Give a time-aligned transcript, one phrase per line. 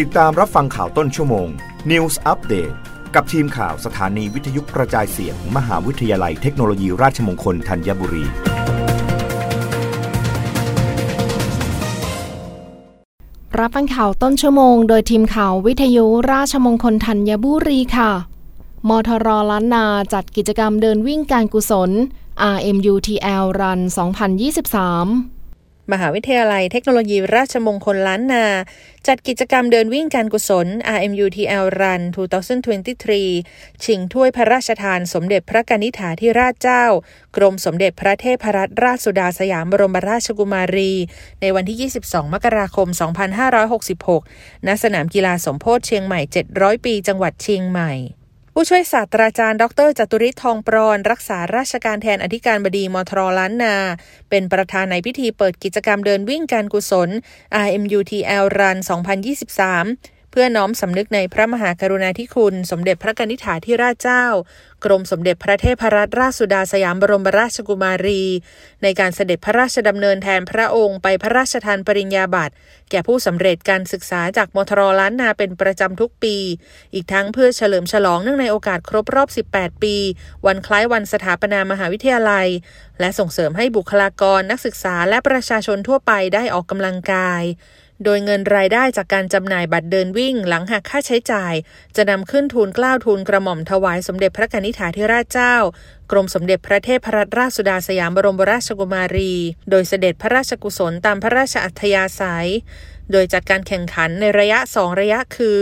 [0.00, 1.48] ติดตามรับฟังข่าวต้นชั่วโมง
[1.90, 2.74] News Update
[3.14, 8.24] กับทีมข่าวสถานีวิทยุกระจายเสียงมมหาวิทยาลัยเทคโนโลยีราชมงคลธัญบุรี
[13.58, 18.10] รับฟังข่าวต้นชั่วโมง โดยทีมข่าววิทยุราชมงคลธัญบุรีค่ะ
[18.88, 21.90] มทรล้านนาจัดกิจกรรมเดินวิ่งการกุศล
[22.56, 25.41] RMUTL Run 2023
[25.90, 28.46] มหาวิทยาลัยเทคโนโลยีราชมงคลล้านนา
[29.06, 32.02] จัดกิจกรรมเดินวิ่งการกุศล RMUTL Run
[32.92, 36.84] 2023 ชิงถ้วยพระราชทานสมเด็จพระกนิษฐาธิราชเจ้า
[37.36, 40.92] กรมสมเด็จพระเทพรัตนราชสุดาสยามบรมราชกุมารี
[41.40, 42.88] ในวันที่ 22 มกราคม
[43.78, 46.20] 2566 ณ สนามกีฬาสมโพธิเชียงใหม่
[46.54, 47.92] 700 ปี จังหวัดเชียงใหม่
[48.54, 53.76] ผู้ช่วยศาสตราจารย์ ดรจตุริศทองปรอนรักษาราชการแทนอธิการบดีมทรล้านนา
[54.30, 57.10] เป็นประธานในพิธีเปิดกิจกรรมเดินวิ่งการกุศล
[57.66, 58.78] RMUTL Run
[59.52, 64.24] 2023 เพื่อน้อมสำนึกในพระมหากรุณาธิคุณ สมเด็จพระกนิษฐาธิราชเจ้า
[64.84, 68.22] กรมสมเด็จพระเทพรัตนราชสุดาสยามบรมราชกุมารี
[68.82, 72.54] ในการเสด็จพระราชดำเนินแทนพระองค์ไปพระราชทานปริญญาบัตร
[72.90, 76.36] แก่ผู้สำเร็จการศึกษาจากมทรล้านนาเป็นประจำทุกปี
[76.94, 79.96] อีกทั้งเพื่อเฉลิมฉลองเนื่องในโอกาสครบรอบ 18 ปี
[80.46, 82.48] วันคล้ายวันสถาปนามหาวิทยาลัย
[83.00, 87.42] และส่งเสริมให้บุคลากรนักศึกษาและประชาชนทั่วไปได้ออกกำลังกาย
[88.04, 91.54] โดยเงินรายได้จากการจำหน่ายบัตรเดินวิ่งหลังหักค่าใช้จ่าย
[91.96, 95.54] จะนำขึ้นทูลเกล้าทูลกระหม่อมถวายสมเด็จพระกนิษฐาธิราชเจ้า
[96.10, 99.32] กรมสมเด็จพระเทพรัตนราชสุดาสยามบรมราชกุมารี
[99.70, 102.48] โดยเสด็จพระราชกุศลตามพระราชอัธยาศัย
[103.12, 105.58] โดยจัดการแข่งขันในระยะ 2 ระยะคือ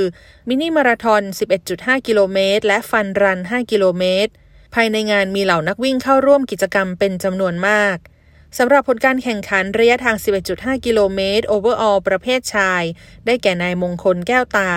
[0.48, 1.22] มินิมาราทอน
[1.64, 4.32] 11.5 กิโลเมตร และ fun run 5 กิโลเมตร
[4.74, 7.96] ภายในงานมีเหล่านักวิ่งเข้าร่วมกิจกรรมเป็นจำนวนมาก
[8.58, 10.16] สำหรับผลการแข่งขันระยะทาง
[10.50, 12.82] 11.5 กิโลเมตร overall ประเภทชาย
[13.26, 14.72] ได้แก่นายมงคลแก้วตา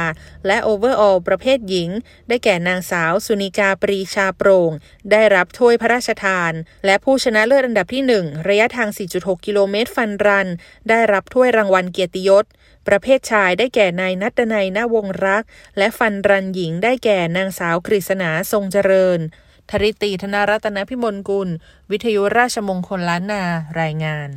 [0.48, 1.90] และ overall ประเภทหญิง
[2.28, 4.72] ได้แก่นางสาวสุนิกาปรีชาโปร่ง
[5.12, 6.54] ได้รับถ้วยพระราชทาน
[6.86, 10.48] และผู้ชนะเลิศอันดับที่ 1 ระยะทาง 4.6 กิโลเมตร fun run
[10.90, 12.46] ได้รับถ้วยรางวัลเกียรติยศ
[12.88, 15.44] ประเภทชายได้แก่นายนัตนัยนาวงรัก
[15.78, 19.22] และฟันรันหญิงได้แก่นางสาวกฤษณาทรงเจริญ
[19.70, 21.50] ธริตีธนารัตนพิมลกุล
[21.92, 23.44] วิทยุราชมงคลล้านนา
[23.80, 24.30] รายงาน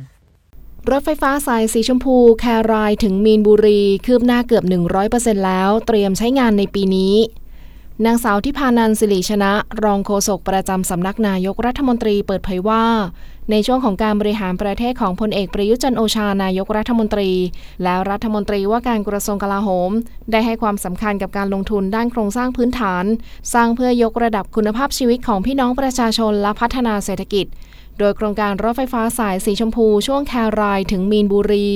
[0.89, 4.63] รถไฟฟ้าสายสีชมพู แครายถึงมีนบุรี คืบหน้าเกือบ
[5.05, 7.15] 100%แล้ว เตรียมใช้งานในปีนี้
[8.05, 9.51] นางสาวทิพานันสิริชนะ
[9.83, 12.85] รองโฆษกประจำสำนักนายกรัฐมนตรีเปิดเผยว่า
[13.51, 17.29] ในช่วงของการบริหารประเทศของพลเอกประยุจันโอชานายกรัฐมนตรี
[17.83, 19.91] และรัฐมนตรีว่าการกระทรวงกลาโหม
[20.31, 23.05] ได้ให้ความสำคัญกับการลงทุนด้านโครงสร้างพื้นฐาน
[23.53, 27.45] สร้างเพื่อยกระดับคุณภาพชีวิตของพี่น้องประชาชนและพัฒนาเศรษฐกิจ
[27.99, 31.67] โดยโครงการรถไฟฟ้าสายสีชมพูช่วงแครายถึงมีนบุรี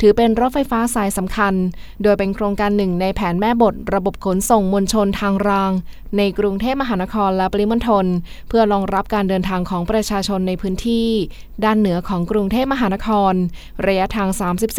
[0.00, 1.54] ถือเป็นรถไฟฟ้าสายสำคัญ
[2.02, 5.72] โดยเป็นโครงการหนึ่งในแผนแม่บท ระบบขนส่งมวลชนทางราง
[6.16, 8.06] ในกรุงเทพมหานครและปริมณฑล
[8.48, 11.08] เพื่อรองรับการเดินทางของประชาชนในพื้นที่
[11.64, 13.34] ด้านเหนือของกรุงเทพมหานคร
[13.86, 14.28] ระยะทาง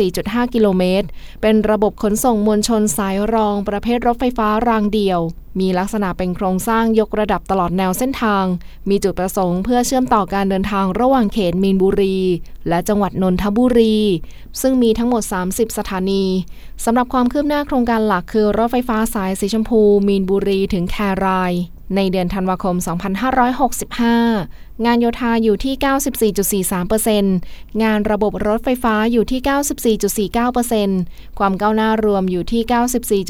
[0.02, 1.08] 34.5 กิโลเมตร
[1.42, 5.20] เป็นระบบขนส่งมวลชนสายรองประเภทรถไฟฟ้ารางเดียว
[5.60, 8.46] มีลักษณะเป็นโครงสร้างยกระดับตลอดแนวเส้นทาง
[8.90, 12.18] มีจุดประสงค์เพื่อเชื่อมต่อการเดินทางระหว่างเขตมีนบุรี
[12.70, 13.98] และจังหวัดนนทบุรี
[14.62, 16.26] ซึ่งมีทั้งหมด 30 สถานี
[16.86, 20.96] สำหรับความคืบหน้าโครงการหลักคือรถไฟฟ้าสายสีชมพู มีนบุรีถึงแค
[21.26, 21.54] ราย
[21.96, 22.76] ในเดือนธันวาคม
[24.18, 26.34] 2565 งานโยธาอยู่ที่
[27.24, 29.98] 94.43%งานระบบรถไฟฟ้าอยู่ที่
[30.90, 33.24] 94.49%ความก้าวหน้ารวมอยู่ที่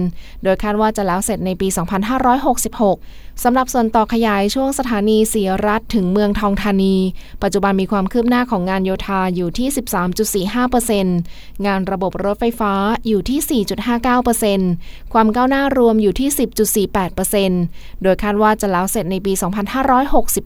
[0.00, 6.96] 94.48%โดยคาดว่าจะแล้วเสร็จในปี 2566 สำหรับส่วนต่อขยายช่วงสถานีเสียรัฐถึงเมืองทองธานี
[7.42, 9.68] ปัจจุบันมีความคืบหน้าของงานโยธาอยู่ที่
[11.06, 12.72] 13.45%งานระบบรถไฟฟ้า
[13.08, 13.62] อยู่ที่
[14.62, 16.28] 4.59%ความก้าวหน้ารวมอยู่ที่
[17.36, 19.32] 10.48%โดยคาดว่าจะแล้วเสร็จในปี
[19.92, 20.45] 2560